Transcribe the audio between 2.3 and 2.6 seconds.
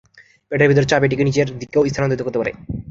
পারে।